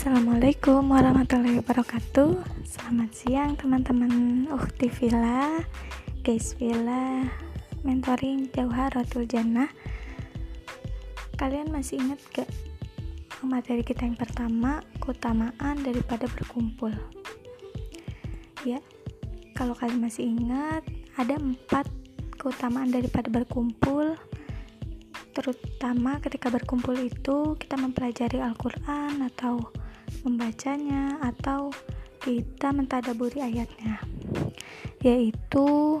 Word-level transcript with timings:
Assalamualaikum 0.00 0.96
warahmatullahi 0.96 1.60
wabarakatuh. 1.60 2.40
Selamat 2.64 3.12
siang 3.12 3.52
teman-teman 3.52 4.48
Ukti 4.48 4.88
Villa 4.88 5.60
Guys 6.24 6.56
Villa 6.56 7.28
Mentoring 7.84 8.48
Jauharatul 8.48 9.28
Jannah. 9.28 9.68
Kalian 11.36 11.68
masih 11.68 12.00
ingat 12.00 12.16
gak 12.32 12.48
materi 13.44 13.84
kita 13.84 14.08
yang 14.08 14.16
pertama 14.16 14.80
Keutamaan 15.04 15.84
daripada 15.84 16.24
berkumpul? 16.32 16.96
Ya 18.64 18.80
Kalau 19.52 19.76
kalian 19.76 20.00
masih 20.00 20.32
ingat 20.32 20.80
Ada 21.20 21.36
empat 21.36 21.84
keutamaan 22.40 22.88
daripada 22.88 23.28
berkumpul. 23.28 24.16
Terutama 25.36 26.24
ketika 26.24 26.48
berkumpul 26.48 26.96
itu 26.96 27.52
kita 27.60 27.76
mempelajari 27.76 28.40
Al-Quran 28.40 29.28
atau 29.28 29.60
membacanya 30.22 31.18
atau 31.24 31.72
kita 32.20 32.70
mentadaburi 32.70 33.40
ayatnya. 33.40 34.02
Yaitu 35.00 35.98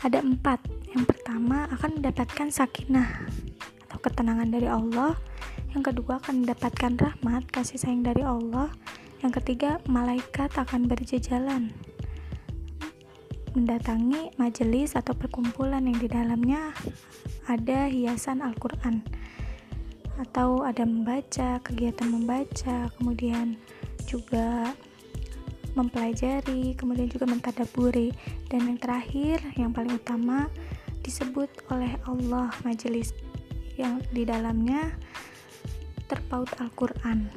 ada 0.00 0.18
empat. 0.24 0.64
Yang 0.88 1.04
pertama 1.14 1.68
akan 1.68 2.00
mendapatkan 2.00 2.48
sakinah 2.48 3.28
atau 3.88 3.98
ketenangan 4.00 4.48
dari 4.48 4.68
Allah. 4.68 5.14
Yang 5.76 5.92
kedua 5.92 6.16
akan 6.24 6.44
mendapatkan 6.46 6.92
rahmat 6.96 7.44
kasih 7.52 7.76
sayang 7.76 8.00
dari 8.00 8.24
Allah. 8.24 8.72
Yang 9.20 9.42
ketiga 9.42 9.82
malaikat 9.90 10.54
akan 10.56 10.88
berjejalan 10.88 11.74
mendatangi 13.56 14.30
majelis 14.38 14.94
atau 14.94 15.16
perkumpulan 15.18 15.82
yang 15.82 15.98
di 15.98 16.06
dalamnya 16.06 16.70
ada 17.48 17.90
hiasan 17.90 18.44
Al-Quran 18.44 19.02
atau 20.18 20.66
ada 20.66 20.82
membaca, 20.82 21.62
kegiatan 21.62 22.10
membaca, 22.10 22.90
kemudian 22.98 23.54
juga 24.04 24.74
mempelajari, 25.78 26.74
kemudian 26.74 27.06
juga 27.06 27.26
mentadaburi. 27.30 28.10
Dan 28.50 28.66
yang 28.66 28.78
terakhir 28.82 29.38
yang 29.54 29.70
paling 29.70 29.94
utama 29.94 30.50
disebut 31.06 31.48
oleh 31.70 31.94
Allah 32.10 32.50
majelis 32.66 33.14
yang 33.78 34.02
di 34.10 34.26
dalamnya 34.26 34.90
terpaut 36.10 36.50
Al-Quran. 36.58 37.30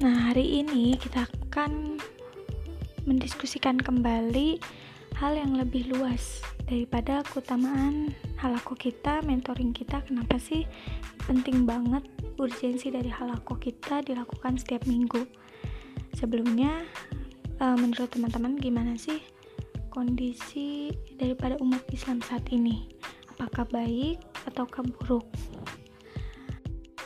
Nah 0.00 0.32
hari 0.32 0.64
ini 0.64 0.96
kita 0.96 1.28
akan 1.28 2.00
mendiskusikan 3.04 3.76
kembali 3.76 4.58
hal 5.20 5.36
yang 5.36 5.56
lebih 5.56 5.92
luas 5.92 6.40
daripada 6.66 7.22
keutamaan 7.24 8.12
halako 8.36 8.76
kita, 8.76 9.24
mentoring 9.24 9.72
kita 9.72 10.04
kenapa 10.04 10.36
sih 10.36 10.68
penting 11.24 11.64
banget 11.64 12.04
urgensi 12.36 12.92
dari 12.92 13.08
halako 13.08 13.56
kita 13.56 14.04
dilakukan 14.04 14.60
setiap 14.60 14.84
minggu? 14.84 15.24
Sebelumnya 16.16 16.84
uh, 17.60 17.76
menurut 17.76 18.12
teman-teman 18.12 18.56
gimana 18.60 18.96
sih 18.96 19.20
kondisi 19.88 20.92
daripada 21.16 21.56
umat 21.64 21.80
Islam 21.92 22.20
saat 22.20 22.44
ini? 22.52 22.88
Apakah 23.36 23.68
baik 23.68 24.20
atau 24.48 24.68
buruk? 24.68 25.24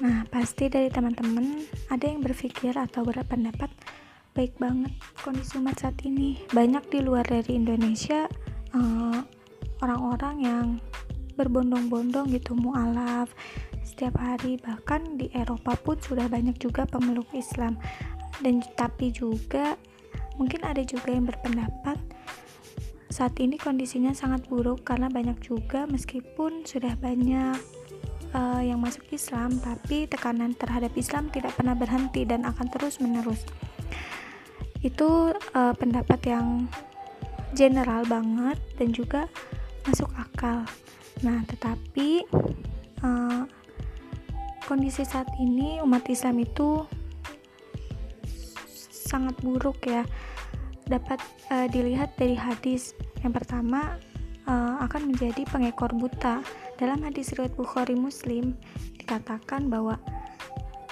Nah 0.01 0.25
pasti 0.33 0.67
dari 0.73 0.89
teman-teman 0.89 1.67
ada 1.93 2.07
yang 2.09 2.25
berpikir 2.25 2.75
atau 2.75 3.05
berpendapat 3.05 3.71
baik 4.33 4.57
banget 4.57 4.95
kondisi 5.21 5.59
umat 5.59 5.77
saat 5.79 5.99
ini. 6.07 6.39
Banyak 6.55 6.89
di 6.89 6.99
luar 7.03 7.27
dari 7.27 7.59
Indonesia 7.59 8.31
eh, 8.73 9.19
orang-orang 9.83 10.37
uh, 10.41 10.45
yang 10.47 10.67
berbondong-bondong 11.41 12.37
gitu 12.37 12.53
mualaf. 12.53 13.33
Setiap 13.81 14.21
hari 14.21 14.61
bahkan 14.61 15.17
di 15.17 15.33
Eropa 15.33 15.73
pun 15.81 15.97
sudah 15.97 16.29
banyak 16.29 16.61
juga 16.61 16.85
pemeluk 16.85 17.33
Islam. 17.33 17.81
Dan 18.45 18.61
tapi 18.77 19.13
juga 19.13 19.81
mungkin 20.37 20.65
ada 20.65 20.85
juga 20.85 21.13
yang 21.13 21.25
berpendapat 21.29 22.01
saat 23.11 23.35
ini 23.43 23.59
kondisinya 23.59 24.15
sangat 24.15 24.47
buruk 24.47 24.87
karena 24.87 25.11
banyak 25.11 25.37
juga 25.43 25.85
meskipun 25.91 26.63
sudah 26.63 26.95
banyak 26.97 27.59
uh, 28.33 28.63
yang 28.63 28.79
masuk 28.79 29.03
Islam 29.11 29.59
tapi 29.59 30.07
tekanan 30.07 30.55
terhadap 30.55 30.95
Islam 30.95 31.27
tidak 31.29 31.59
pernah 31.59 31.75
berhenti 31.75 32.23
dan 32.23 32.47
akan 32.47 32.67
terus 32.71 33.03
menerus 33.03 33.43
itu 34.81 35.35
uh, 35.53 35.75
pendapat 35.77 36.23
yang 36.25 36.71
general 37.53 38.07
banget 38.07 38.57
dan 38.79 38.89
juga 38.95 39.27
masuk 39.85 40.09
akal 40.15 40.65
Nah, 41.21 41.45
tetapi 41.45 42.25
uh, 43.05 43.45
kondisi 44.65 45.05
saat 45.05 45.29
ini 45.37 45.83
umat 45.85 46.09
Islam 46.09 46.41
itu 46.41 46.85
sangat 48.91 49.37
buruk 49.45 49.85
ya. 49.85 50.07
Dapat 50.89 51.21
uh, 51.53 51.67
dilihat 51.69 52.17
dari 52.17 52.35
hadis 52.35 52.97
yang 53.21 53.37
pertama 53.37 54.01
uh, 54.49 54.81
akan 54.81 55.13
menjadi 55.13 55.45
pengekor 55.49 55.93
buta. 55.93 56.41
Dalam 56.81 57.05
hadis 57.05 57.37
riwayat 57.37 57.53
Bukhari 57.53 57.93
Muslim 57.93 58.57
dikatakan 58.97 59.69
bahwa 59.69 60.01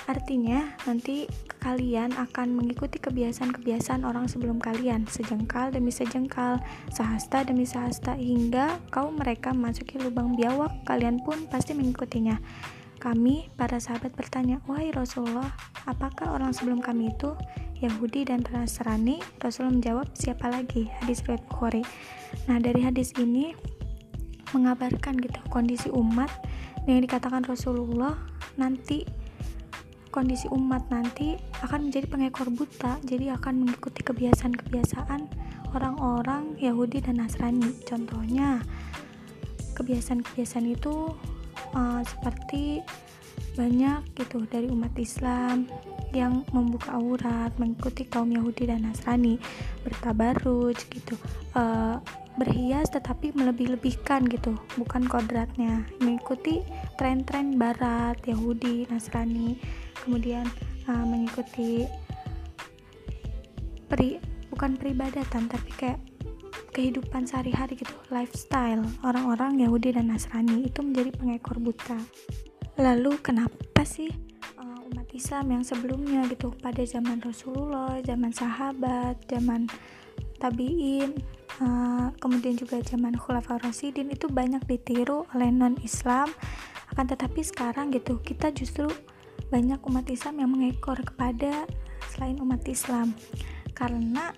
artinya 0.09 0.73
nanti 0.89 1.29
kalian 1.61 2.17
akan 2.17 2.57
mengikuti 2.57 2.97
kebiasaan-kebiasaan 2.97 4.09
orang 4.09 4.25
sebelum 4.25 4.57
kalian, 4.57 5.05
sejengkal 5.05 5.69
demi 5.69 5.93
sejengkal, 5.93 6.57
sehasta 6.89 7.45
demi 7.45 7.69
sehasta, 7.69 8.17
hingga 8.17 8.81
kaum 8.89 9.21
mereka 9.21 9.53
memasuki 9.53 10.01
lubang 10.01 10.33
biawak, 10.33 10.73
kalian 10.89 11.21
pun 11.21 11.45
pasti 11.53 11.77
mengikutinya. 11.77 12.41
Kami, 12.99 13.53
para 13.55 13.79
sahabat 13.79 14.17
bertanya, 14.17 14.59
Wahai 14.67 14.91
Rasulullah, 14.91 15.55
apakah 15.87 16.35
orang 16.35 16.51
sebelum 16.51 16.83
kami 16.83 17.15
itu 17.15 17.37
Yahudi 17.79 18.27
dan 18.27 18.43
Nasrani? 18.43 19.23
Rasulullah 19.39 19.77
menjawab, 19.79 20.07
siapa 20.19 20.51
lagi? 20.51 20.91
Hadis 20.99 21.23
riwayat 21.23 21.47
Bukhari. 21.47 21.87
Nah, 22.51 22.59
dari 22.59 22.83
hadis 22.83 23.15
ini 23.15 23.55
mengabarkan 24.51 25.21
gitu 25.21 25.39
kondisi 25.53 25.93
umat 25.93 26.33
yang 26.89 27.05
dikatakan 27.05 27.45
Rasulullah 27.45 28.17
nanti 28.57 29.05
kondisi 30.09 30.49
umat 30.51 30.89
nanti 30.89 31.37
akan 31.65 31.89
menjadi 31.89 32.07
pengekor 32.09 32.49
buta 32.53 32.99
jadi 33.05 33.37
akan 33.39 33.65
mengikuti 33.65 34.01
kebiasaan-kebiasaan 34.05 35.21
orang-orang 35.77 36.57
Yahudi 36.57 37.05
dan 37.05 37.21
Nasrani. 37.21 37.73
Contohnya 37.85 38.63
kebiasaan-kebiasaan 39.77 40.67
itu 40.69 41.13
uh, 41.77 42.03
seperti 42.03 42.83
banyak 43.55 44.03
gitu 44.19 44.47
dari 44.47 44.71
umat 44.71 44.95
Islam 44.99 45.67
yang 46.15 46.47
membuka 46.55 46.95
aurat 46.97 47.53
mengikuti 47.61 48.07
kaum 48.07 48.31
Yahudi 48.31 48.71
dan 48.71 48.87
Nasrani 48.87 49.37
bertabaruj 49.85 50.79
gitu. 50.89 51.15
Uh, 51.53 52.01
berhias 52.39 52.89
tetapi 52.95 53.35
melebih-lebihkan 53.35 54.31
gitu 54.31 54.55
bukan 54.79 55.05
kodratnya. 55.11 55.85
Mengikuti 55.99 56.63
tren-tren 56.97 57.59
barat 57.59 58.17
Yahudi 58.25 58.87
Nasrani 58.89 59.59
kemudian 60.07 60.47
uh, 60.87 61.05
mengikuti 61.05 61.85
pri 63.91 64.23
bukan 64.49 64.79
peribadatan 64.79 65.51
tapi 65.51 65.71
kayak 65.75 66.01
kehidupan 66.73 67.27
sehari-hari 67.27 67.75
gitu 67.75 67.93
lifestyle. 68.15 68.87
Orang-orang 69.03 69.59
Yahudi 69.59 69.99
dan 69.99 70.15
Nasrani 70.15 70.71
itu 70.71 70.79
menjadi 70.81 71.11
pengekor 71.19 71.59
buta. 71.59 71.99
Lalu 72.79 73.19
kenapa 73.19 73.83
sih 73.83 74.15
uh, 74.57 74.87
umat 74.87 75.11
Islam 75.11 75.59
yang 75.59 75.65
sebelumnya 75.67 76.23
gitu 76.31 76.55
pada 76.63 76.87
zaman 76.87 77.19
Rasulullah 77.19 77.99
zaman 78.07 78.31
sahabat 78.31 79.19
zaman 79.27 79.67
tabiin 80.39 81.19
uh, 81.61 82.13
kemudian 82.21 82.55
juga 82.57 82.81
zaman 82.85 83.17
Khulafaur 83.17 83.61
Rasidin 83.65 84.13
itu 84.13 84.29
banyak 84.29 84.65
ditiru 84.69 85.25
oleh 85.33 85.49
non 85.49 85.77
Islam 85.81 86.29
akan 86.95 87.05
tetapi 87.05 87.45
sekarang 87.45 87.93
gitu 87.93 88.21
kita 88.25 88.49
justru 88.53 88.89
banyak 89.49 89.81
umat 89.89 90.07
Islam 90.09 90.35
yang 90.41 90.51
mengekor 90.53 91.01
kepada 91.01 91.65
selain 92.13 92.37
umat 92.41 92.65
Islam. 92.69 93.17
Karena 93.73 94.35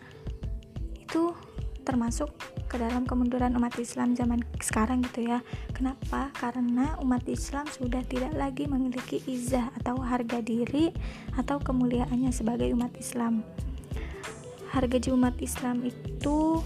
itu 1.01 1.35
termasuk 1.83 2.31
ke 2.71 2.79
dalam 2.79 3.03
kemunduran 3.03 3.57
umat 3.59 3.75
Islam 3.83 4.15
zaman 4.15 4.45
sekarang 4.63 5.03
gitu 5.11 5.27
ya. 5.27 5.43
Kenapa? 5.75 6.31
Karena 6.39 6.95
umat 7.03 7.27
Islam 7.27 7.67
sudah 7.67 8.05
tidak 8.07 8.31
lagi 8.39 8.71
memiliki 8.71 9.19
izah 9.27 9.75
atau 9.83 9.99
harga 9.99 10.39
diri 10.39 10.95
atau 11.35 11.59
kemuliaannya 11.59 12.31
sebagai 12.31 12.71
umat 12.77 12.95
Islam. 12.95 13.43
Harga 14.71 15.11
umat 15.11 15.35
Islam 15.43 15.83
itu 15.83 16.63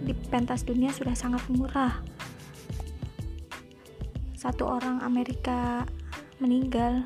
di 0.00 0.12
pentas 0.32 0.64
dunia 0.64 0.90
sudah 0.92 1.12
sangat 1.12 1.44
murah. 1.52 2.00
Satu 4.36 4.64
orang 4.64 5.04
Amerika 5.04 5.84
meninggal 6.40 7.04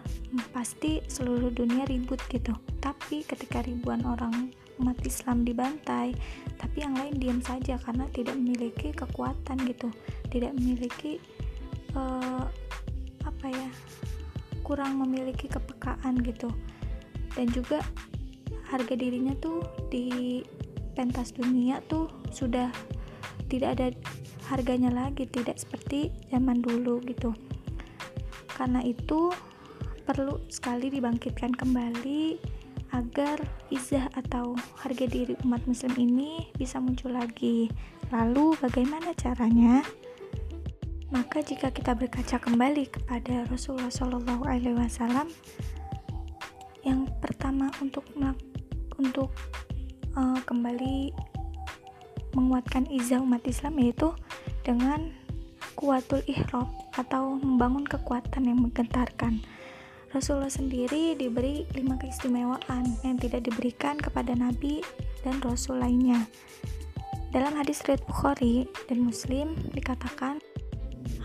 pasti 0.55 1.03
seluruh 1.11 1.51
dunia 1.51 1.83
ribut 1.91 2.23
gitu. 2.31 2.55
Tapi 2.79 3.27
ketika 3.27 3.63
ribuan 3.67 4.07
orang 4.07 4.55
umat 4.79 4.99
Islam 5.07 5.47
dibantai 5.47 6.11
tapi 6.59 6.83
yang 6.83 6.99
lain 6.99 7.15
diam 7.19 7.39
saja 7.43 7.79
karena 7.79 8.07
tidak 8.15 8.39
memiliki 8.39 8.95
kekuatan 8.95 9.59
gitu. 9.67 9.91
Tidak 10.31 10.55
memiliki 10.55 11.19
uh, 11.99 12.47
apa 13.27 13.47
ya 13.51 13.71
kurang 14.63 15.03
memiliki 15.03 15.51
kepekaan 15.51 16.23
gitu. 16.23 16.51
Dan 17.35 17.51
juga 17.51 17.83
harga 18.71 18.95
dirinya 18.95 19.35
tuh 19.43 19.63
di 19.91 20.41
pentas 20.95 21.35
dunia 21.35 21.83
tuh 21.91 22.09
sudah 22.31 22.71
tidak 23.51 23.77
ada 23.79 23.87
harganya 24.49 24.91
lagi 24.93 25.29
tidak 25.29 25.59
seperti 25.61 26.15
zaman 26.31 26.63
dulu 26.63 27.03
gitu. 27.05 27.35
Karena 28.55 28.81
itu 28.81 29.35
perlu 30.05 30.39
sekali 30.53 30.93
dibangkitkan 30.93 31.53
kembali 31.57 32.39
agar 32.95 33.43
izah 33.75 34.07
atau 34.15 34.55
harga 34.79 35.11
diri 35.11 35.35
umat 35.43 35.67
muslim 35.67 35.91
ini 35.99 36.47
bisa 36.55 36.79
muncul 36.79 37.11
lagi. 37.11 37.67
Lalu 38.15 38.55
bagaimana 38.63 39.11
caranya? 39.19 39.83
Maka 41.11 41.43
jika 41.43 41.75
kita 41.75 41.95
berkaca 41.95 42.39
kembali 42.39 42.91
kepada 42.91 43.47
Rasulullah 43.51 43.91
Shallallahu 43.91 44.47
Alaihi 44.47 44.79
Wasallam 44.79 45.31
yang 46.85 47.09
pertama 47.19 47.71
untuk 47.81 48.05
untuk 48.99 49.31
uh, 50.17 50.39
kembali 50.47 51.15
menguatkan 52.35 52.91
izah 52.91 53.23
umat 53.23 53.47
Islam 53.47 53.79
yaitu 53.79 54.11
dengan 54.67 55.15
kuatul 55.79 56.23
ihrob 56.27 56.67
atau 56.99 57.39
membangun 57.39 57.87
kekuatan 57.87 58.47
yang 58.47 58.59
menggentarkan. 58.63 59.43
Rasulullah 60.15 60.51
sendiri 60.51 61.19
diberi 61.19 61.67
lima 61.75 61.99
keistimewaan 61.99 62.87
yang 63.03 63.19
tidak 63.19 63.51
diberikan 63.51 63.99
kepada 63.99 64.31
Nabi 64.39 64.79
dan 65.27 65.43
Rasul 65.43 65.83
lainnya. 65.83 66.23
Dalam 67.35 67.59
hadis 67.59 67.83
riwayat 67.83 68.07
Bukhari 68.07 68.71
dan 68.87 69.03
Muslim 69.03 69.59
dikatakan 69.75 70.39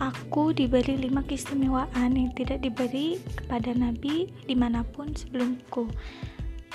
Aku 0.00 0.56
diberi 0.56 0.96
lima 0.96 1.20
keistimewaan 1.24 2.16
yang 2.16 2.32
tidak 2.32 2.64
diberi 2.64 3.20
kepada 3.36 3.76
Nabi 3.76 4.32
di 4.48 4.54
mana 4.56 4.80
pun 4.80 5.12
sebelumku. 5.12 5.88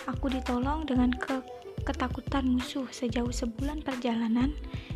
Aku 0.05 0.29
ditolong 0.29 0.85
dengan 0.85 1.09
ke 1.09 1.41
ketakutan 1.85 2.49
musuh 2.49 2.89
sejauh 2.89 3.29
sebulan 3.29 3.85
perjalanan, 3.85 4.51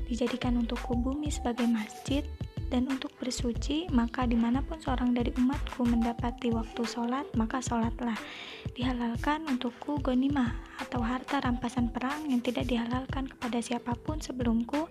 dijadikan 0.10 0.58
untukku 0.58 0.98
bumi 0.98 1.30
sebagai 1.30 1.70
masjid, 1.70 2.26
dan 2.70 2.86
untuk 2.86 3.10
bersuci, 3.18 3.90
maka 3.90 4.30
di 4.30 4.38
mana 4.38 4.62
pun 4.62 4.78
seorang 4.78 5.14
dari 5.14 5.34
umatku 5.38 5.86
mendapati 5.90 6.54
waktu 6.54 6.86
sholat, 6.86 7.26
maka 7.34 7.62
sholatlah. 7.62 8.18
Dihalalkan 8.78 9.46
untukku 9.50 9.98
gonimah 10.02 10.54
atau 10.78 11.02
harta 11.02 11.42
rampasan 11.42 11.90
perang 11.90 12.30
yang 12.30 12.46
tidak 12.46 12.70
dihalalkan 12.70 13.26
kepada 13.26 13.58
siapa 13.58 13.98
pun 13.98 14.22
sebelumku, 14.22 14.86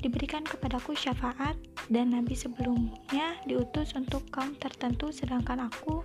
diberikan 0.00 0.46
kepadaku 0.46 0.96
syafaat 0.96 1.58
dan 1.92 2.16
nabi 2.16 2.32
sebelumnya 2.32 3.36
diutus 3.44 3.92
untuk 3.92 4.24
kaum 4.32 4.56
tertentu 4.56 5.12
sedangkan 5.12 5.68
aku 5.68 6.00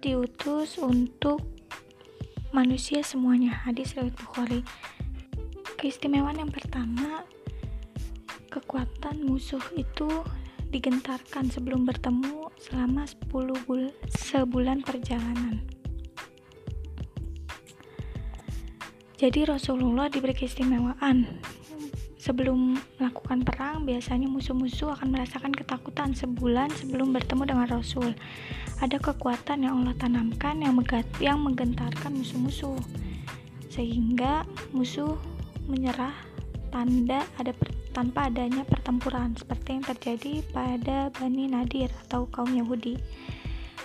diutus 0.00 0.80
untuk 0.80 1.44
manusia 2.56 3.04
semuanya. 3.04 3.52
Hadis 3.68 3.92
riwayat 3.92 4.16
Bukhari. 4.16 4.64
Keistimewaan 5.76 6.40
yang 6.40 6.48
pertama 6.48 7.20
kekuatan 8.48 9.28
musuh 9.28 9.60
itu 9.76 10.08
digentarkan 10.72 11.52
sebelum 11.52 11.84
bertemu 11.84 12.48
selama 12.56 13.04
10 13.04 13.68
bul 13.68 13.92
sebulan 14.08 14.80
perjalanan. 14.80 15.60
Jadi 19.20 19.44
Rasulullah 19.44 20.08
diberi 20.08 20.32
keistimewaan 20.32 21.28
Sebelum 22.26 22.74
melakukan 22.98 23.46
perang, 23.46 23.86
biasanya 23.86 24.26
musuh-musuh 24.26 24.98
akan 24.98 25.14
merasakan 25.14 25.54
ketakutan 25.54 26.10
sebulan 26.10 26.74
sebelum 26.74 27.14
bertemu 27.14 27.46
dengan 27.46 27.70
Rasul. 27.70 28.18
Ada 28.82 28.98
kekuatan 28.98 29.62
yang 29.62 29.78
Allah 29.78 29.94
tanamkan 29.94 30.58
yang, 30.58 30.74
yang 31.22 31.38
menggentarkan 31.38 32.10
musuh-musuh, 32.18 32.74
sehingga 33.70 34.42
musuh 34.74 35.14
menyerah 35.70 36.18
tanda 36.74 37.22
ada 37.38 37.54
per 37.54 37.70
tanpa 37.96 38.28
adanya 38.28 38.60
pertempuran, 38.68 39.32
seperti 39.32 39.80
yang 39.80 39.84
terjadi 39.88 40.44
pada 40.52 41.08
Bani 41.16 41.48
Nadir 41.48 41.88
atau 42.04 42.28
kaum 42.28 42.52
Yahudi. 42.52 43.00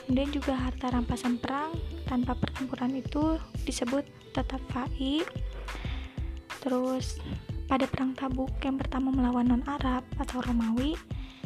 Kemudian 0.03 0.35
juga 0.35 0.51
harta 0.51 0.91
rampasan 0.91 1.39
perang 1.39 1.71
tanpa 2.11 2.35
pertempuran 2.35 2.91
itu 2.99 3.39
disebut 3.63 4.03
tetap 4.35 4.59
fa'i. 4.75 5.23
Terus 6.59 7.23
pada 7.71 7.87
perang 7.87 8.11
Tabuk 8.11 8.51
yang 8.67 8.75
pertama 8.75 9.15
melawan 9.15 9.47
non-Arab 9.47 10.03
atau 10.19 10.43
Romawi 10.43 10.91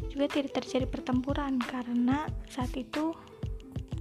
juga 0.10 0.25
tidak 0.33 0.57
terjadi 0.57 0.89
pertempuran 0.89 1.62
karena 1.62 2.25
saat 2.50 2.74
itu 2.74 3.13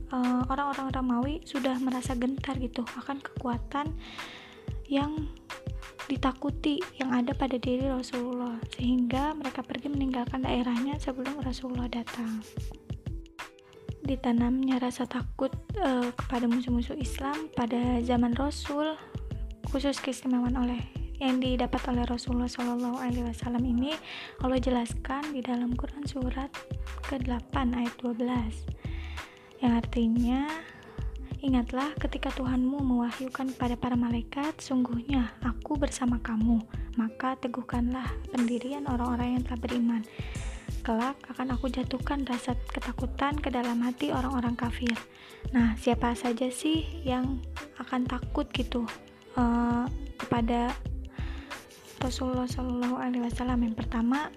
eh, 0.08 0.42
orang-orang 0.48 0.88
uh, 0.88 0.94
Romawi 0.96 1.44
sudah 1.44 1.76
merasa 1.84 2.16
gentar 2.16 2.56
gitu 2.56 2.80
akan 2.96 3.20
kekuatan 3.20 3.92
yang 4.88 5.28
ditakuti 6.08 6.80
yang 6.96 7.12
ada 7.12 7.36
pada 7.36 7.60
diri 7.60 7.92
Rasulullah 7.92 8.56
sehingga 8.72 9.36
mereka 9.36 9.60
pergi 9.60 9.92
meninggalkan 9.92 10.48
daerahnya 10.48 10.96
sebelum 10.96 11.44
Rasulullah 11.44 11.92
datang. 11.92 12.40
Ditanamnya 14.00 14.80
rasa 14.80 15.04
takut 15.04 15.52
uh, 15.80 16.08
kepada 16.12 16.48
musuh-musuh 16.48 16.96
Islam 16.96 17.52
pada 17.52 18.00
zaman 18.00 18.32
Rasul 18.32 18.96
khusus 19.72 19.96
keistimewaan 20.00 20.56
oleh 20.60 20.93
yang 21.22 21.38
didapat 21.38 21.82
oleh 21.90 22.04
Rasulullah 22.06 22.50
Shallallahu 22.50 22.98
Alaihi 22.98 23.26
Wasallam 23.26 23.62
ini 23.62 23.94
Allah 24.42 24.58
jelaskan 24.58 25.30
di 25.30 25.40
dalam 25.44 25.74
Quran 25.78 26.02
surat 26.06 26.50
ke-8 27.06 27.54
ayat 27.54 27.94
12 28.02 29.62
yang 29.62 29.72
artinya 29.78 30.50
Ingatlah 31.44 31.92
ketika 32.00 32.32
Tuhanmu 32.32 32.80
mewahyukan 32.80 33.52
kepada 33.52 33.76
para 33.76 33.92
malaikat, 34.00 34.56
sungguhnya 34.64 35.28
aku 35.44 35.76
bersama 35.76 36.16
kamu, 36.24 36.56
maka 36.96 37.36
teguhkanlah 37.36 38.08
pendirian 38.32 38.88
orang-orang 38.88 39.36
yang 39.36 39.42
telah 39.44 39.60
beriman. 39.60 40.02
Kelak 40.80 41.20
akan 41.28 41.52
aku 41.52 41.68
jatuhkan 41.68 42.24
rasa 42.24 42.56
ketakutan 42.72 43.36
ke 43.36 43.52
dalam 43.52 43.76
hati 43.84 44.08
orang-orang 44.08 44.56
kafir. 44.56 44.96
Nah, 45.52 45.76
siapa 45.76 46.16
saja 46.16 46.48
sih 46.48 47.04
yang 47.04 47.44
akan 47.76 48.08
takut 48.08 48.48
gitu 48.48 48.88
uh, 49.36 49.84
kepada 50.16 50.72
Rasulullah 52.04 52.44
Shallallahu 52.44 53.00
Alaihi 53.00 53.24
Wasallam 53.24 53.64
yang 53.64 53.72
pertama 53.72 54.28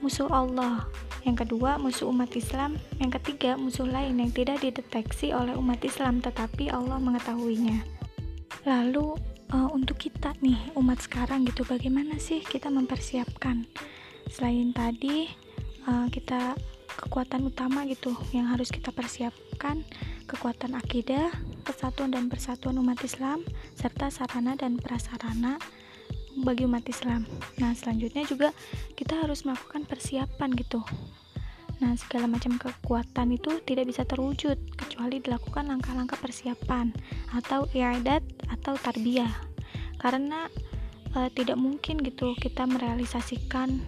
musuh 0.00 0.24
Allah. 0.32 0.88
Yang 1.28 1.44
kedua 1.44 1.76
musuh 1.76 2.08
umat 2.08 2.32
Islam. 2.32 2.80
Yang 2.96 3.20
ketiga 3.20 3.60
musuh 3.60 3.84
lain 3.84 4.16
yang 4.16 4.32
tidak 4.32 4.64
dideteksi 4.64 5.36
oleh 5.36 5.52
umat 5.52 5.84
Islam 5.84 6.24
tetapi 6.24 6.72
Allah 6.72 6.96
mengetahuinya. 6.96 7.84
Lalu 8.64 9.20
uh, 9.52 9.68
untuk 9.76 10.00
kita 10.00 10.32
nih 10.40 10.56
umat 10.80 11.04
sekarang 11.04 11.44
gitu 11.44 11.68
bagaimana 11.68 12.16
sih 12.16 12.40
kita 12.40 12.72
mempersiapkan? 12.72 13.68
Selain 14.32 14.72
tadi 14.72 15.28
uh, 15.84 16.08
kita 16.08 16.56
kekuatan 17.04 17.52
utama 17.52 17.84
gitu 17.84 18.16
yang 18.32 18.48
harus 18.48 18.72
kita 18.72 18.92
persiapkan 18.92 19.84
kekuatan 20.24 20.76
akidah 20.76 21.32
kesatuan 21.62 22.12
dan 22.12 22.26
persatuan 22.28 22.76
umat 22.80 23.00
Islam 23.04 23.44
serta 23.76 24.10
sarana 24.12 24.56
dan 24.56 24.76
prasarana 24.76 25.60
bagi 26.38 26.66
umat 26.66 26.86
Islam. 26.86 27.26
Nah, 27.58 27.74
selanjutnya 27.74 28.22
juga 28.26 28.54
kita 28.94 29.18
harus 29.18 29.42
melakukan 29.42 29.82
persiapan 29.86 30.50
gitu. 30.54 30.80
Nah, 31.80 31.96
segala 31.96 32.28
macam 32.28 32.60
kekuatan 32.60 33.32
itu 33.32 33.56
tidak 33.64 33.88
bisa 33.88 34.04
terwujud 34.04 34.60
kecuali 34.76 35.16
dilakukan 35.18 35.72
langkah-langkah 35.72 36.20
persiapan 36.20 36.92
atau 37.32 37.64
iadat 37.72 38.20
atau 38.52 38.76
tarbiyah. 38.76 39.32
Karena 39.96 40.44
e, 41.16 41.32
tidak 41.32 41.56
mungkin 41.56 42.04
gitu 42.04 42.36
kita 42.36 42.68
merealisasikan 42.68 43.80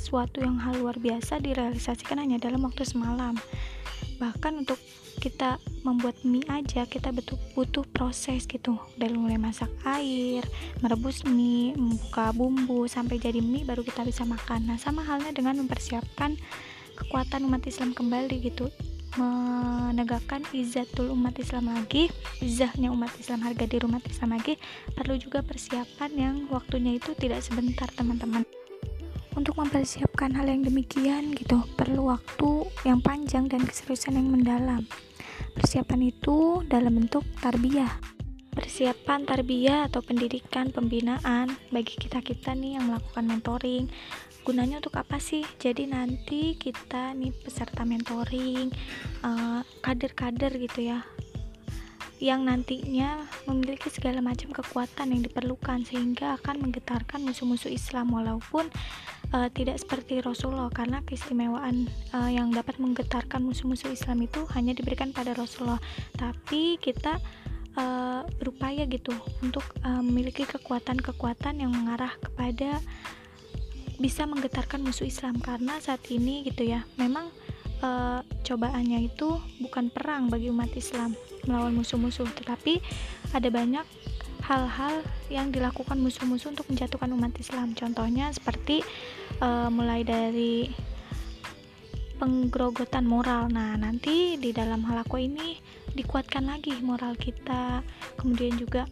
suatu 0.00 0.40
yang 0.40 0.56
hal 0.64 0.80
luar 0.80 0.96
biasa 0.96 1.44
direalisasikan 1.44 2.24
hanya 2.24 2.40
dalam 2.40 2.64
waktu 2.64 2.88
semalam. 2.88 3.36
Bahkan 4.16 4.64
untuk 4.64 4.80
kita 5.20 5.60
membuat 5.82 6.16
mie 6.26 6.44
aja. 6.48 6.84
Kita 6.84 7.12
butuh 7.12 7.38
butuh 7.56 7.84
proses 7.90 8.44
gitu. 8.44 8.76
Dari 8.96 9.14
mulai 9.14 9.40
masak 9.40 9.70
air 9.84 10.44
merebus 10.84 11.24
mie 11.24 11.76
membuka 11.76 12.32
bumbu 12.32 12.84
sampai 12.86 13.16
jadi 13.20 13.40
mie 13.40 13.64
baru 13.64 13.84
kita 13.84 14.04
bisa 14.04 14.24
makan. 14.24 14.70
Nah 14.70 14.78
sama 14.78 15.04
halnya 15.04 15.32
dengan 15.32 15.58
mempersiapkan 15.64 16.36
kekuatan 16.96 17.48
umat 17.48 17.64
Islam 17.64 17.96
kembali 17.96 18.36
gitu. 18.44 18.68
Menegakkan 19.18 20.46
izatul 20.54 21.10
umat 21.18 21.34
Islam 21.34 21.74
lagi 21.74 22.14
izahnya 22.38 22.94
umat 22.94 23.10
Islam 23.18 23.42
harga 23.42 23.66
diri 23.66 23.82
umat 23.82 24.06
Islam 24.06 24.38
lagi 24.38 24.54
perlu 24.94 25.18
juga 25.18 25.42
persiapan 25.42 26.10
yang 26.14 26.34
waktunya 26.46 26.94
itu 26.94 27.10
tidak 27.18 27.42
sebentar 27.42 27.90
teman-teman. 27.90 28.46
Untuk 29.34 29.58
mempersiapkan 29.58 30.34
hal 30.38 30.46
yang 30.46 30.62
demikian 30.62 31.34
gitu 31.34 31.62
perlu 31.74 32.10
waktu 32.10 32.70
yang 32.86 33.02
panjang 33.02 33.50
dan 33.50 33.62
keseriusan 33.66 34.14
yang 34.18 34.30
mendalam 34.30 34.86
Persiapan 35.54 36.00
itu 36.10 36.62
dalam 36.66 36.98
bentuk 37.00 37.26
tarbiyah. 37.42 37.90
Persiapan 38.50 39.24
tarbiyah 39.24 39.86
atau 39.86 40.02
pendidikan 40.02 40.74
pembinaan 40.74 41.50
bagi 41.70 41.94
kita-kita 41.94 42.54
nih 42.58 42.78
yang 42.78 42.90
melakukan 42.90 43.24
mentoring. 43.26 43.86
Gunanya 44.42 44.82
untuk 44.82 44.98
apa 44.98 45.22
sih? 45.22 45.46
Jadi 45.62 45.86
nanti 45.86 46.58
kita 46.58 47.14
nih 47.14 47.30
peserta 47.30 47.86
mentoring, 47.86 48.72
eh, 49.22 49.60
kader-kader 49.84 50.50
gitu 50.58 50.90
ya, 50.90 51.06
yang 52.20 52.44
nantinya 52.44 53.24
memiliki 53.48 53.88
segala 53.88 54.20
macam 54.20 54.52
kekuatan 54.52 55.16
yang 55.16 55.24
diperlukan 55.24 55.88
sehingga 55.88 56.36
akan 56.36 56.68
menggetarkan 56.68 57.24
musuh-musuh 57.24 57.72
Islam 57.72 58.12
walaupun 58.12 58.68
uh, 59.32 59.48
tidak 59.56 59.80
seperti 59.80 60.20
Rasulullah. 60.20 60.68
Karena 60.68 61.00
keistimewaan 61.00 61.88
uh, 62.12 62.28
yang 62.28 62.52
dapat 62.52 62.76
menggetarkan 62.76 63.40
musuh-musuh 63.40 63.88
Islam 63.88 64.20
itu 64.20 64.44
hanya 64.52 64.76
diberikan 64.76 65.16
pada 65.16 65.32
Rasulullah. 65.32 65.80
Tapi 66.12 66.76
kita 66.76 67.16
uh, 67.80 68.28
berupaya 68.36 68.84
gitu 68.84 69.16
untuk 69.40 69.64
uh, 69.80 70.04
memiliki 70.04 70.44
kekuatan-kekuatan 70.44 71.64
yang 71.64 71.72
mengarah 71.72 72.12
kepada 72.20 72.84
bisa 73.96 74.28
menggetarkan 74.28 74.84
musuh 74.84 75.08
Islam. 75.08 75.40
Karena 75.40 75.80
saat 75.80 76.04
ini 76.12 76.44
gitu 76.44 76.68
ya 76.68 76.84
memang 77.00 77.32
uh, 77.80 78.20
cobaannya 78.44 79.08
itu 79.08 79.40
bukan 79.64 79.88
perang 79.88 80.28
bagi 80.28 80.52
umat 80.52 80.68
Islam 80.76 81.16
melawan 81.46 81.76
musuh-musuh. 81.76 82.28
Tetapi 82.28 82.80
ada 83.32 83.48
banyak 83.48 83.86
hal-hal 84.44 85.04
yang 85.30 85.54
dilakukan 85.54 86.00
musuh-musuh 86.00 86.50
untuk 86.50 86.66
menjatuhkan 86.66 87.12
umat 87.14 87.36
Islam. 87.38 87.76
Contohnya 87.76 88.34
seperti 88.34 88.82
uh, 89.38 89.70
mulai 89.70 90.02
dari 90.02 90.72
penggerogotan 92.20 93.08
moral. 93.08 93.48
Nah 93.48 93.78
nanti 93.80 94.36
di 94.36 94.52
dalam 94.52 94.84
halako 94.84 95.16
ini 95.16 95.56
dikuatkan 95.94 96.50
lagi 96.50 96.76
moral 96.84 97.16
kita. 97.16 97.80
Kemudian 98.20 98.60
juga 98.60 98.84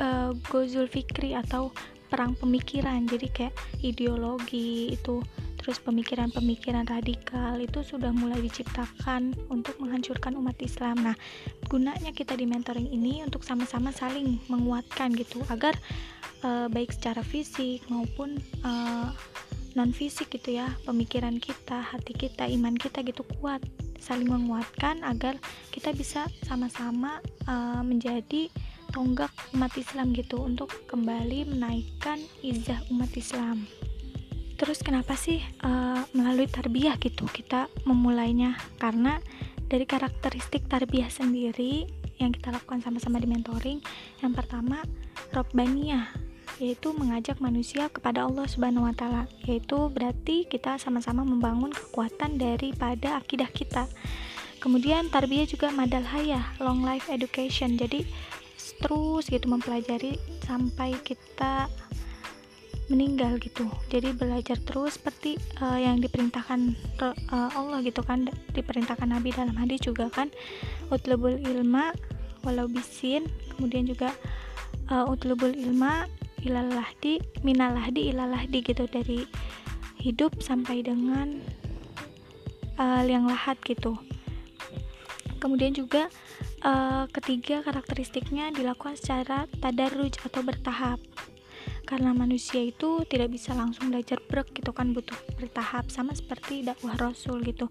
uh, 0.00 0.32
gozul 0.48 0.86
fikri 0.88 1.36
atau 1.36 1.74
perang 2.08 2.32
pemikiran. 2.38 3.04
Jadi 3.04 3.26
kayak 3.28 3.54
ideologi 3.84 4.96
itu 4.96 5.20
terus 5.60 5.76
pemikiran-pemikiran 5.84 6.88
radikal 6.88 7.60
itu 7.60 7.84
sudah 7.84 8.08
mulai 8.16 8.40
diciptakan 8.40 9.36
untuk 9.52 9.76
menghancurkan 9.76 10.32
umat 10.40 10.56
Islam. 10.64 11.04
Nah, 11.04 11.16
gunanya 11.68 12.16
kita 12.16 12.32
di 12.32 12.48
mentoring 12.48 12.88
ini 12.88 13.20
untuk 13.20 13.44
sama-sama 13.44 13.92
saling 13.92 14.40
menguatkan 14.48 15.12
gitu 15.12 15.44
agar 15.52 15.76
uh, 16.40 16.66
baik 16.72 16.96
secara 16.96 17.20
fisik 17.20 17.84
maupun 17.92 18.40
uh, 18.64 19.12
non 19.76 19.92
fisik 19.92 20.32
gitu 20.32 20.58
ya, 20.58 20.66
pemikiran 20.88 21.36
kita, 21.38 21.78
hati 21.78 22.16
kita, 22.16 22.48
iman 22.48 22.74
kita 22.74 23.04
gitu 23.04 23.22
kuat, 23.38 23.60
saling 24.00 24.26
menguatkan 24.26 25.04
agar 25.04 25.36
kita 25.70 25.92
bisa 25.92 26.26
sama-sama 26.48 27.20
uh, 27.46 27.84
menjadi 27.84 28.50
tonggak 28.90 29.30
umat 29.54 29.70
Islam 29.78 30.10
gitu 30.16 30.42
untuk 30.42 30.72
kembali 30.90 31.46
menaikkan 31.46 32.18
izah 32.42 32.82
umat 32.90 33.14
Islam 33.14 33.70
terus 34.60 34.84
kenapa 34.84 35.16
sih 35.16 35.40
uh, 35.64 36.04
melalui 36.12 36.44
tarbiyah 36.44 37.00
gitu 37.00 37.24
kita 37.32 37.72
memulainya? 37.88 38.60
Karena 38.76 39.16
dari 39.64 39.88
karakteristik 39.88 40.68
tarbiyah 40.68 41.08
sendiri 41.08 41.88
yang 42.20 42.36
kita 42.36 42.52
lakukan 42.52 42.84
sama-sama 42.84 43.16
di 43.16 43.24
mentoring 43.24 43.80
yang 44.20 44.36
pertama 44.36 44.84
robbaniyah 45.32 46.12
yaitu 46.60 46.92
mengajak 46.92 47.40
manusia 47.40 47.88
kepada 47.88 48.28
Allah 48.28 48.44
Subhanahu 48.44 48.84
wa 48.84 48.92
taala. 48.92 49.24
Yaitu 49.48 49.88
berarti 49.88 50.44
kita 50.44 50.76
sama-sama 50.76 51.24
membangun 51.24 51.72
kekuatan 51.72 52.36
daripada 52.36 53.16
akidah 53.16 53.48
kita. 53.48 53.88
Kemudian 54.60 55.08
tarbiyah 55.08 55.48
juga 55.48 55.72
madal 55.72 56.04
hayah 56.04 56.52
long 56.60 56.84
life 56.84 57.08
education. 57.08 57.80
Jadi 57.80 58.04
terus 58.84 59.32
gitu 59.32 59.48
mempelajari 59.48 60.20
sampai 60.44 61.00
kita 61.00 61.72
meninggal 62.90 63.38
gitu. 63.38 63.70
Jadi 63.88 64.12
belajar 64.12 64.58
terus 64.60 64.98
seperti 64.98 65.38
uh, 65.62 65.78
yang 65.78 66.02
diperintahkan 66.02 66.74
uh, 67.00 67.50
Allah 67.54 67.80
gitu 67.86 68.02
kan. 68.02 68.26
Diperintahkan 68.52 69.06
Nabi 69.06 69.30
dalam 69.30 69.54
hadis 69.54 69.80
juga 69.86 70.10
kan. 70.10 70.28
Utlubul 70.90 71.38
ilma 71.38 71.94
walau 72.42 72.66
bisin. 72.66 73.30
Kemudian 73.56 73.86
juga 73.86 74.10
uh, 74.90 75.06
utlubul 75.06 75.54
ilma 75.54 76.10
ilalahdi 76.42 77.22
minalahdi 77.46 78.10
ilalahdi 78.10 78.58
gitu. 78.60 78.90
Dari 78.90 79.24
hidup 80.02 80.42
sampai 80.42 80.82
dengan 80.82 81.38
uh, 82.76 83.00
liang 83.06 83.30
lahat 83.30 83.56
gitu. 83.62 83.94
Kemudian 85.40 85.72
juga 85.72 86.12
uh, 86.66 87.08
ketiga 87.08 87.64
karakteristiknya 87.64 88.52
dilakukan 88.52 88.98
secara 88.98 89.48
tadarruj 89.62 90.20
atau 90.20 90.44
bertahap 90.44 91.00
karena 91.84 92.14
manusia 92.14 92.60
itu 92.62 93.02
tidak 93.06 93.34
bisa 93.34 93.52
langsung 93.56 93.90
belajar 93.90 94.20
brek 94.24 94.52
gitu 94.54 94.70
kan 94.70 94.92
butuh 94.94 95.16
bertahap 95.36 95.88
sama 95.88 96.14
seperti 96.14 96.64
dakwah 96.64 96.96
Rasul 96.96 97.42
gitu. 97.44 97.68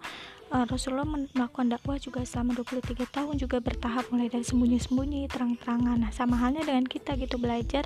Uh, 0.50 0.66
Rasulullah 0.66 1.06
melakukan 1.06 1.70
dakwah 1.70 2.02
juga 2.02 2.26
selama 2.26 2.58
23 2.58 3.06
tahun 3.10 3.36
juga 3.38 3.62
bertahap 3.62 4.10
mulai 4.10 4.34
dari 4.34 4.42
sembunyi-sembunyi 4.42 5.30
terang-terangan. 5.30 5.98
Nah 6.02 6.12
sama 6.12 6.42
halnya 6.42 6.66
dengan 6.66 6.90
kita 6.90 7.14
gitu 7.22 7.38
belajar 7.38 7.86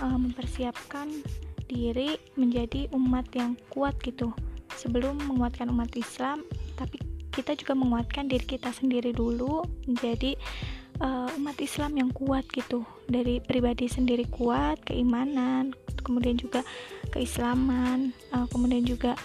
uh, 0.00 0.16
mempersiapkan 0.16 1.12
diri 1.68 2.16
menjadi 2.34 2.88
umat 2.96 3.28
yang 3.36 3.54
kuat 3.68 4.00
gitu. 4.00 4.32
Sebelum 4.74 5.20
menguatkan 5.28 5.68
umat 5.68 5.92
Islam 5.94 6.40
tapi 6.80 6.98
kita 7.30 7.54
juga 7.54 7.78
menguatkan 7.78 8.26
diri 8.26 8.42
kita 8.42 8.74
sendiri 8.74 9.14
dulu 9.14 9.62
menjadi 9.86 10.34
uh, 11.00 11.28
umat 11.40 11.56
Islam 11.58 11.96
yang 11.98 12.10
kuat 12.12 12.46
gitu. 12.52 12.84
Dari 13.10 13.42
pribadi 13.42 13.90
sendiri 13.90 14.28
kuat 14.30 14.80
keimanan 14.86 15.74
kemudian 16.00 16.40
juga 16.40 16.64
keislaman 17.12 18.16
uh, 18.32 18.48
kemudian 18.48 18.86
juga 18.86 19.18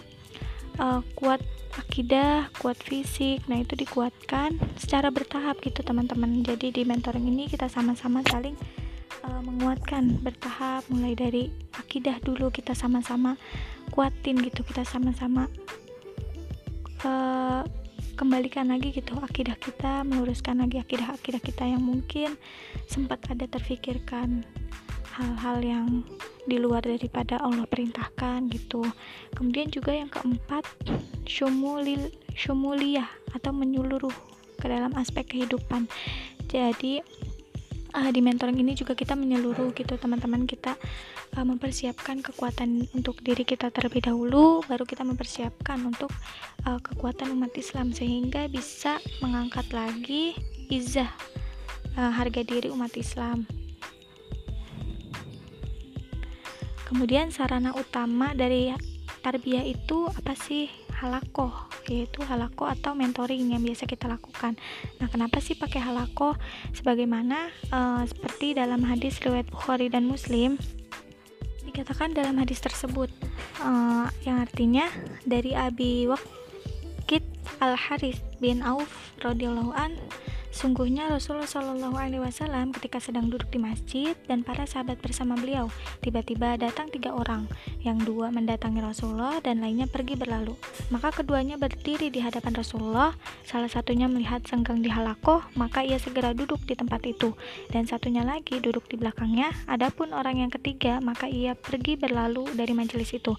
uh, 0.80 1.00
kuat 1.16 1.44
akidah 1.76 2.48
kuat 2.60 2.80
fisik. 2.80 3.44
Nah 3.52 3.62
itu 3.62 3.76
dikuatkan 3.76 4.56
secara 4.80 5.12
bertahap 5.12 5.60
gitu 5.62 5.84
teman-teman. 5.84 6.42
Jadi 6.42 6.72
di 6.72 6.82
mentoring 6.88 7.28
ini 7.28 7.52
kita 7.52 7.68
sama-sama 7.68 8.24
saling 8.32 8.56
uh, 9.28 9.42
menguatkan 9.44 10.24
bertahap 10.24 10.88
mulai 10.88 11.14
dari 11.14 11.52
akidah 11.76 12.18
dulu 12.24 12.50
kita 12.52 12.72
sama-sama 12.72 13.36
kuatin 13.92 14.40
gitu. 14.40 14.64
Kita 14.64 14.88
sama-sama 14.88 15.52
uh, 17.04 17.64
kembalikan 18.16 18.72
lagi 18.72 18.96
gitu 18.96 19.20
akidah 19.20 19.60
kita 19.60 20.08
meluruskan 20.08 20.64
lagi 20.64 20.80
akidah-akidah 20.80 21.42
kita 21.44 21.64
yang 21.68 21.84
mungkin 21.84 22.40
sempat 22.88 23.20
ada 23.28 23.44
terfikirkan 23.46 24.48
hal-hal 25.16 25.64
yang 25.64 25.88
di 26.44 26.60
luar 26.60 26.84
daripada 26.84 27.40
Allah 27.40 27.64
perintahkan 27.68 28.52
gitu. 28.52 28.84
Kemudian 29.36 29.72
juga 29.72 29.96
yang 29.96 30.12
keempat 30.12 30.68
syumulil 31.24 32.12
syumuliyah 32.36 33.08
atau 33.32 33.52
menyeluruh 33.56 34.14
ke 34.60 34.66
dalam 34.68 34.92
aspek 34.96 35.24
kehidupan. 35.36 35.88
Jadi 36.52 37.00
uh, 37.96 38.10
di 38.12 38.20
mentoring 38.20 38.60
ini 38.60 38.76
juga 38.76 38.94
kita 38.94 39.16
menyeluruh 39.16 39.72
gitu 39.72 39.96
teman-teman 39.96 40.44
kita 40.44 40.76
uh, 41.40 41.46
mempersiapkan 41.48 42.20
kekuatan 42.20 42.92
untuk 42.92 43.24
diri 43.24 43.48
kita 43.48 43.72
terlebih 43.72 44.04
dahulu 44.04 44.62
baru 44.68 44.84
kita 44.84 45.08
mempersiapkan 45.08 45.80
untuk 45.88 46.12
uh, 46.68 46.80
kekuatan 46.84 47.32
umat 47.40 47.56
Islam 47.56 47.96
sehingga 47.96 48.52
bisa 48.52 49.00
mengangkat 49.24 49.72
lagi 49.72 50.36
izah 50.68 51.10
uh, 51.96 52.12
harga 52.12 52.44
diri 52.44 52.68
umat 52.70 52.92
Islam. 53.00 53.48
Kemudian 56.86 57.34
sarana 57.34 57.74
utama 57.74 58.38
dari 58.38 58.70
tarbiyah 59.26 59.66
itu 59.66 60.06
apa 60.06 60.38
sih? 60.38 60.70
Halakoh 60.96 61.75
yaitu 61.90 62.22
halakoh 62.26 62.70
atau 62.70 62.98
mentoring 62.98 63.54
yang 63.54 63.62
biasa 63.62 63.86
kita 63.86 64.10
lakukan. 64.10 64.58
Nah, 64.98 65.08
kenapa 65.10 65.40
sih 65.40 65.58
pakai 65.58 65.82
halakoh? 65.82 66.34
Sebagaimana 66.74 67.50
uh, 67.70 68.04
seperti 68.06 68.58
dalam 68.58 68.84
hadis 68.86 69.22
riwayat 69.22 69.48
Bukhari 69.50 69.88
dan 69.90 70.10
Muslim 70.10 70.58
dikatakan 71.76 72.16
dalam 72.16 72.40
hadis 72.40 72.64
tersebut 72.64 73.12
uh, 73.60 74.08
yang 74.24 74.40
artinya 74.40 74.88
dari 75.28 75.52
Abi 75.52 76.08
Waqid 76.08 77.26
Al 77.60 77.76
Haris 77.76 78.22
bin 78.40 78.64
Auf 78.64 78.88
radhiyallahu 79.20 79.76
an 79.76 80.00
Sungguhnya 80.56 81.12
Rasulullah 81.12 81.52
Shallallahu 81.52 82.00
Alaihi 82.00 82.24
Wasallam 82.24 82.72
ketika 82.72 83.04
sedang 83.04 83.28
duduk 83.28 83.52
di 83.52 83.60
masjid 83.60 84.16
dan 84.24 84.40
para 84.40 84.64
sahabat 84.64 85.04
bersama 85.04 85.36
beliau, 85.36 85.68
tiba-tiba 86.00 86.56
datang 86.56 86.88
tiga 86.88 87.12
orang, 87.12 87.44
yang 87.84 88.00
dua 88.00 88.32
mendatangi 88.32 88.80
Rasulullah 88.80 89.44
dan 89.44 89.60
lainnya 89.60 89.84
pergi 89.92 90.16
berlalu. 90.16 90.56
Maka 90.96 91.12
keduanya 91.12 91.60
berdiri 91.60 92.08
di 92.08 92.24
hadapan 92.24 92.56
Rasulullah, 92.56 93.12
salah 93.44 93.68
satunya 93.68 94.08
melihat 94.08 94.48
senggang 94.48 94.80
di 94.80 94.88
halakoh, 94.88 95.44
maka 95.60 95.84
ia 95.84 96.00
segera 96.00 96.32
duduk 96.32 96.64
di 96.64 96.80
tempat 96.80 97.04
itu, 97.04 97.36
dan 97.76 97.84
satunya 97.84 98.24
lagi 98.24 98.64
duduk 98.64 98.88
di 98.88 98.96
belakangnya. 98.96 99.52
Adapun 99.68 100.16
orang 100.16 100.40
yang 100.40 100.52
ketiga, 100.56 101.04
maka 101.04 101.28
ia 101.28 101.60
pergi 101.60 102.00
berlalu 102.00 102.48
dari 102.56 102.72
majelis 102.72 103.12
itu. 103.12 103.36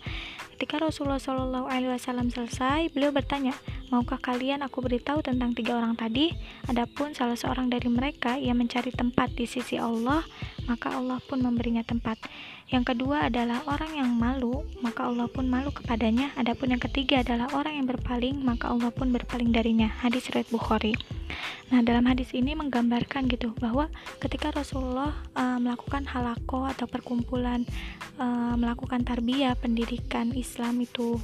Ketika 0.57 0.81
Rasulullah 0.81 1.21
Shallallahu 1.21 1.69
Alaihi 1.69 1.93
Wasallam 1.93 2.33
selesai, 2.33 2.89
beliau 2.93 3.13
bertanya, 3.13 3.53
maukah 3.93 4.17
kalian 4.17 4.65
aku 4.65 4.81
beritahu 4.81 5.21
tentang 5.21 5.53
tiga 5.53 5.77
orang 5.77 5.93
tadi? 5.97 6.33
Adapun 6.65 7.06
Adapun 7.07 7.23
salah 7.23 7.39
seorang 7.39 7.71
dari 7.71 7.87
mereka 7.87 8.35
yang 8.35 8.59
mencari 8.59 8.91
tempat 8.91 9.31
di 9.31 9.47
sisi 9.47 9.79
Allah, 9.79 10.27
maka 10.67 10.91
Allah 10.91 11.23
pun 11.23 11.39
memberinya 11.39 11.87
tempat. 11.87 12.19
Yang 12.67 12.91
kedua 12.91 13.31
adalah 13.31 13.63
orang 13.71 13.95
yang 13.95 14.11
malu, 14.11 14.67
maka 14.83 15.07
Allah 15.07 15.31
pun 15.31 15.47
malu 15.47 15.71
kepadanya. 15.71 16.35
Adapun 16.35 16.75
yang 16.75 16.83
ketiga 16.83 17.23
adalah 17.23 17.47
orang 17.55 17.79
yang 17.79 17.87
berpaling, 17.87 18.43
maka 18.43 18.75
Allah 18.75 18.91
pun 18.91 19.15
berpaling 19.15 19.55
darinya. 19.55 19.87
Hadis 20.03 20.27
riwayat 20.35 20.51
Bukhari. 20.51 20.99
Nah, 21.71 21.87
dalam 21.87 22.11
hadis 22.11 22.35
ini 22.35 22.59
menggambarkan 22.59 23.31
gitu 23.31 23.55
bahwa 23.55 23.87
ketika 24.19 24.51
Rasulullah 24.51 25.15
uh, 25.39 25.63
melakukan 25.63 26.11
halako 26.11 26.67
atau 26.67 26.91
perkumpulan 26.91 27.63
uh, 28.19 28.59
melakukan 28.59 29.07
tarbiyah 29.07 29.55
pendidikan 29.55 30.35
Islam 30.35 30.83
itu 30.83 31.23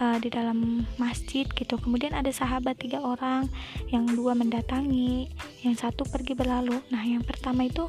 uh, 0.00 0.18
di 0.18 0.28
dalam 0.30 0.88
masjid 0.96 1.44
gitu. 1.44 1.76
Kemudian 1.78 2.14
ada 2.14 2.30
sahabat 2.30 2.78
tiga 2.80 3.02
orang 3.02 3.46
yang 3.90 4.06
dua 4.08 4.34
mendatangi 4.34 5.30
yang 5.62 5.76
satu 5.76 6.06
pergi 6.08 6.34
berlalu. 6.34 6.78
Nah 6.90 7.02
yang 7.04 7.22
pertama 7.22 7.66
itu 7.66 7.86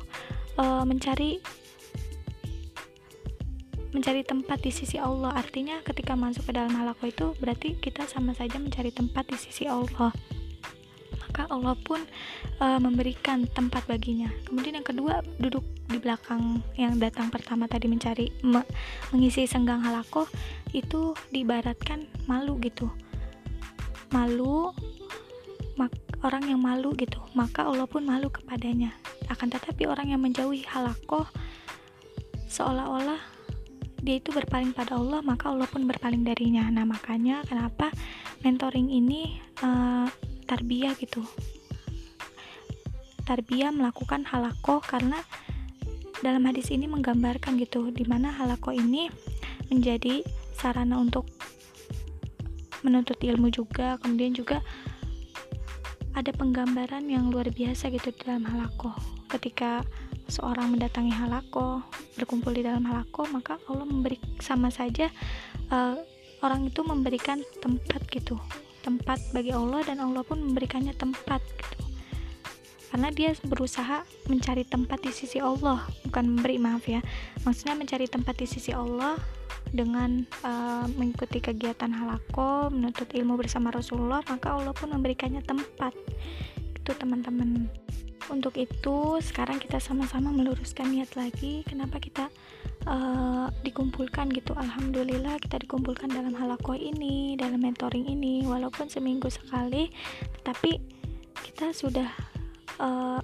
uh, 0.60 0.84
mencari 0.84 1.40
mencari 3.96 4.28
tempat 4.28 4.60
di 4.60 4.72
sisi 4.76 5.00
Allah. 5.00 5.32
Artinya 5.32 5.80
ketika 5.82 6.20
masuk 6.20 6.52
ke 6.52 6.54
dalam 6.54 6.76
halako 6.76 7.08
itu 7.08 7.26
berarti 7.40 7.80
kita 7.80 8.04
sama 8.06 8.36
saja 8.36 8.60
mencari 8.60 8.92
tempat 8.92 9.32
di 9.32 9.38
sisi 9.40 9.66
Allah 9.66 10.12
maka 11.36 11.52
Allah 11.52 11.76
pun 11.76 12.00
uh, 12.64 12.80
memberikan 12.80 13.44
tempat 13.52 13.84
baginya. 13.92 14.32
Kemudian 14.48 14.80
yang 14.80 14.88
kedua 14.88 15.20
duduk 15.36 15.68
di 15.92 16.00
belakang 16.00 16.64
yang 16.80 16.96
datang 16.96 17.28
pertama 17.28 17.68
tadi 17.68 17.92
mencari 17.92 18.32
me, 18.40 18.64
mengisi 19.12 19.44
senggang 19.44 19.84
halako 19.84 20.32
itu 20.72 21.12
diibaratkan 21.36 22.08
malu 22.24 22.56
gitu. 22.64 22.88
Malu 24.16 24.72
mak, 25.76 25.92
orang 26.24 26.48
yang 26.48 26.64
malu 26.64 26.96
gitu, 26.96 27.20
maka 27.36 27.68
Allah 27.68 27.84
pun 27.84 28.08
malu 28.08 28.32
kepadanya. 28.32 28.96
Akan 29.28 29.52
tetapi 29.52 29.92
orang 29.92 30.16
yang 30.16 30.24
menjauhi 30.24 30.64
halako 30.72 31.28
seolah-olah 32.48 33.20
dia 34.00 34.24
itu 34.24 34.32
berpaling 34.32 34.72
pada 34.72 34.96
Allah, 34.96 35.20
maka 35.20 35.52
Allah 35.52 35.68
pun 35.68 35.84
berpaling 35.84 36.24
darinya. 36.24 36.64
Nah, 36.72 36.88
makanya 36.88 37.44
kenapa 37.44 37.92
mentoring 38.40 38.88
ini 38.88 39.42
uh, 39.66 40.08
tarbiyah 40.46 40.94
gitu. 40.98 41.26
Tarbiyah 43.26 43.74
melakukan 43.74 44.24
halako 44.30 44.80
karena 44.86 45.20
dalam 46.22 46.46
hadis 46.48 46.72
ini 46.72 46.88
menggambarkan 46.88 47.60
gitu 47.60 47.92
di 47.92 48.06
mana 48.08 48.32
halako 48.32 48.72
ini 48.72 49.10
menjadi 49.70 50.22
sarana 50.56 51.02
untuk 51.02 51.28
menuntut 52.86 53.18
ilmu 53.18 53.50
juga 53.50 53.98
kemudian 54.00 54.32
juga 54.38 54.62
ada 56.16 56.32
penggambaran 56.32 57.10
yang 57.10 57.28
luar 57.34 57.50
biasa 57.52 57.92
gitu 57.92 58.14
di 58.14 58.20
dalam 58.24 58.46
halako 58.48 58.94
ketika 59.28 59.84
seorang 60.30 60.74
mendatangi 60.74 61.12
halako 61.12 61.84
berkumpul 62.16 62.54
di 62.56 62.64
dalam 62.64 62.86
halako 62.88 63.28
maka 63.30 63.60
Allah 63.68 63.86
memberi 63.86 64.22
sama 64.40 64.72
saja 64.72 65.10
uh, 65.74 65.98
orang 66.46 66.70
itu 66.70 66.82
memberikan 66.86 67.42
tempat 67.60 68.06
gitu 68.14 68.38
tempat 68.86 69.18
bagi 69.34 69.50
Allah 69.50 69.82
dan 69.82 69.98
Allah 69.98 70.22
pun 70.22 70.38
memberikannya 70.38 70.94
tempat 70.94 71.42
gitu. 71.42 71.82
Karena 72.94 73.10
dia 73.10 73.34
berusaha 73.44 74.06
mencari 74.30 74.64
tempat 74.64 75.02
di 75.02 75.12
sisi 75.12 75.42
Allah 75.42 75.84
bukan 76.06 76.38
memberi 76.38 76.62
maaf 76.62 76.86
ya. 76.86 77.02
Maksudnya 77.44 77.74
mencari 77.74 78.06
tempat 78.06 78.38
di 78.38 78.48
sisi 78.48 78.70
Allah 78.72 79.18
dengan 79.74 80.24
uh, 80.46 80.86
mengikuti 80.96 81.42
kegiatan 81.42 81.92
halako 81.92 82.70
menuntut 82.72 83.12
ilmu 83.12 83.36
bersama 83.36 83.74
Rasulullah 83.74 84.24
maka 84.30 84.56
Allah 84.56 84.72
pun 84.72 84.94
memberikannya 84.94 85.42
tempat 85.42 85.92
itu 86.78 86.92
teman-teman. 86.96 87.68
Untuk 88.30 88.58
itu 88.58 89.20
sekarang 89.22 89.60
kita 89.62 89.78
sama-sama 89.82 90.32
meluruskan 90.32 90.94
niat 90.94 91.14
lagi 91.18 91.66
kenapa 91.66 91.98
kita 92.00 92.30
uh, 92.88 93.48
dikumpulkan 93.62 94.32
gitu. 94.34 94.54
Alhamdulillah 94.56 95.38
kita 95.42 95.62
dikumpulkan 95.62 96.10
dalam 96.10 96.34
halako 96.38 96.74
ini 96.78 97.36
dalam 97.38 97.62
mentoring 97.62 98.08
ini 98.10 98.46
walaupun 98.46 98.90
seminggu 98.90 99.30
sekali 99.30 99.90
tetapi 100.42 100.80
kita 101.46 101.74
sudah 101.74 102.10
uh, 102.80 103.20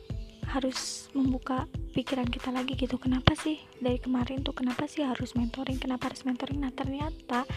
harus 0.52 1.08
membuka 1.16 1.64
pikiran 1.96 2.28
kita 2.28 2.52
lagi 2.52 2.76
gitu. 2.76 3.00
Kenapa 3.00 3.40
sih 3.40 3.56
dari 3.80 4.00
kemarin 4.04 4.44
tuh 4.44 4.52
kenapa 4.52 4.84
sih 4.84 5.08
harus 5.08 5.32
mentoring 5.32 5.80
kenapa 5.80 6.12
harus 6.12 6.28
mentoring? 6.28 6.60
Nah 6.60 6.76
ternyata 6.76 7.48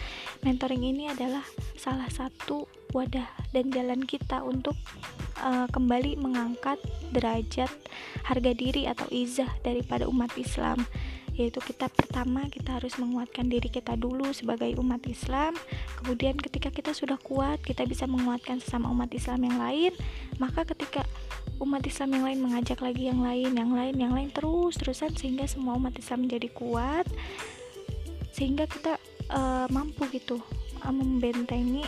mentoring 0.47 0.83
ini 0.87 1.11
adalah 1.11 1.43
salah 1.75 2.07
satu 2.07 2.63
wadah 2.95 3.27
dan 3.51 3.67
jalan 3.75 3.99
kita 4.07 4.39
untuk 4.47 4.79
uh, 5.43 5.67
kembali 5.75 6.15
mengangkat 6.23 6.79
derajat 7.11 7.67
harga 8.23 8.51
diri 8.55 8.87
atau 8.87 9.07
izah 9.11 9.51
daripada 9.59 10.07
umat 10.07 10.31
Islam 10.39 10.87
yaitu 11.35 11.59
kita 11.59 11.91
pertama 11.91 12.47
kita 12.47 12.79
harus 12.79 12.95
menguatkan 12.95 13.51
diri 13.51 13.67
kita 13.67 13.99
dulu 13.99 14.31
sebagai 14.31 14.71
umat 14.79 15.03
Islam. 15.07 15.55
Kemudian 15.99 16.39
ketika 16.39 16.71
kita 16.71 16.95
sudah 16.95 17.19
kuat 17.19 17.59
kita 17.61 17.83
bisa 17.83 18.07
menguatkan 18.07 18.63
sesama 18.63 18.87
umat 18.91 19.11
Islam 19.11 19.43
yang 19.43 19.57
lain 19.59 19.91
maka 20.39 20.63
ketika 20.63 21.03
umat 21.59 21.83
Islam 21.87 22.19
yang 22.19 22.23
lain 22.27 22.39
mengajak 22.43 22.79
lagi 22.83 23.07
yang 23.07 23.23
lain 23.23 23.55
yang 23.55 23.71
lain 23.71 23.95
yang 23.95 24.13
lain 24.13 24.29
terus 24.31 24.75
terusan 24.75 25.15
sehingga 25.15 25.47
semua 25.47 25.79
umat 25.79 25.95
Islam 25.95 26.27
menjadi 26.27 26.51
kuat 26.51 27.07
sehingga 28.35 28.67
kita 28.67 28.99
uh, 29.31 29.67
mampu 29.71 30.03
gitu 30.11 30.43
uh, 30.83 30.93
membentengi 30.93 31.87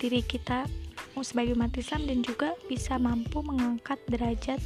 diri 0.00 0.24
kita 0.24 0.64
sebagai 1.16 1.56
umat 1.56 1.72
Islam 1.80 2.04
dan 2.04 2.20
juga 2.20 2.52
bisa 2.68 3.00
mampu 3.00 3.40
mengangkat 3.40 3.96
derajat 4.04 4.60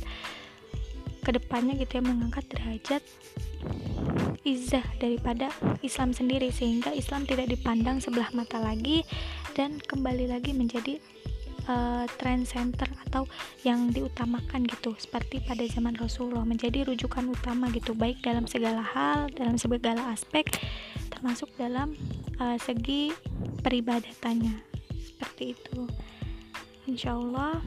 ke 1.20 1.30
depannya 1.36 1.76
gitu 1.76 2.00
ya 2.00 2.02
mengangkat 2.02 2.44
derajat 2.48 3.02
izah 4.42 4.84
daripada 4.96 5.52
Islam 5.84 6.16
sendiri 6.16 6.48
sehingga 6.48 6.90
Islam 6.96 7.28
tidak 7.28 7.52
dipandang 7.52 8.00
sebelah 8.00 8.32
mata 8.32 8.56
lagi 8.56 9.04
dan 9.52 9.76
kembali 9.84 10.32
lagi 10.32 10.56
menjadi 10.56 10.96
uh, 11.68 12.08
trend 12.16 12.48
center 12.48 12.88
atau 13.08 13.28
yang 13.68 13.92
diutamakan 13.92 14.64
gitu 14.64 14.96
seperti 14.96 15.44
pada 15.44 15.60
zaman 15.68 15.92
Rasulullah 16.00 16.48
menjadi 16.48 16.88
rujukan 16.88 17.28
utama 17.28 17.68
gitu 17.70 17.92
baik 17.92 18.24
dalam 18.24 18.48
segala 18.48 18.80
hal 18.80 19.28
dalam 19.36 19.60
segala 19.60 20.08
aspek 20.08 20.48
termasuk 21.20 21.52
dalam 21.60 21.92
uh, 22.40 22.56
segi 22.56 23.12
peribadatannya. 23.60 24.56
Seperti 24.88 25.52
itu. 25.52 25.84
Insyaallah 26.88 27.60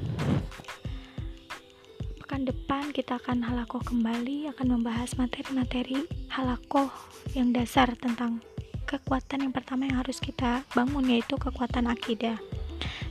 pekan 2.23 2.47
depan 2.47 2.95
kita 2.95 3.19
akan 3.19 3.43
halakoh 3.43 3.83
kembali 3.83 4.47
akan 4.55 4.79
membahas 4.79 5.19
materi-materi 5.19 6.07
halakoh 6.31 6.88
yang 7.36 7.51
dasar 7.51 7.91
tentang 7.99 8.39
kekuatan 8.88 9.43
yang 9.43 9.51
pertama 9.51 9.91
yang 9.91 9.99
harus 9.99 10.23
kita 10.23 10.63
bangun 10.71 11.03
yaitu 11.12 11.36
kekuatan 11.36 11.83
akidah. 11.91 12.39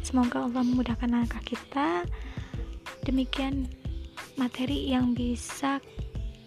Semoga 0.01 0.48
Allah 0.48 0.64
memudahkan 0.64 1.12
langkah 1.12 1.44
kita. 1.44 2.09
Demikian 3.05 3.68
materi 4.40 4.88
yang 4.88 5.12
bisa 5.12 5.85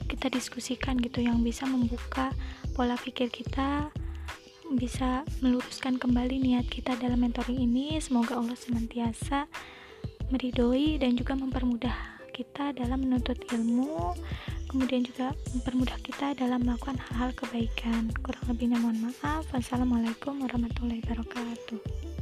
kita 0.09 0.33
diskusikan 0.33 0.97
gitu 0.97 1.21
yang 1.21 1.45
bisa 1.45 1.69
membuka 1.69 2.33
pola 2.73 2.97
pikir 2.97 3.29
kita 3.29 3.93
bisa 4.73 5.21
meluruskan 5.45 6.01
kembali 6.01 6.41
niat 6.41 6.65
kita 6.65 6.97
dalam 6.97 7.21
mentoring 7.21 7.61
ini. 7.61 8.01
Semoga 8.01 8.41
Allah 8.41 8.57
senantiasa 8.57 9.45
meridoi 10.33 10.97
dan 10.97 11.13
juga 11.13 11.37
mempermudah 11.37 12.14
kita 12.35 12.75
dalam 12.75 13.07
menuntut 13.07 13.39
ilmu 13.55 14.11
kemudian 14.67 15.07
juga 15.07 15.31
mempermudah 15.55 15.95
kita 16.03 16.35
dalam 16.35 16.67
melakukan 16.67 16.99
hal-hal 16.99 17.31
kebaikan. 17.31 18.11
Kurang 18.19 18.45
lebihnya 18.51 18.75
mohon 18.83 19.07
maaf. 19.07 19.47
Wassalamualaikum 19.55 20.43
warahmatullahi 20.43 20.99
wabarakatuh 21.07 22.14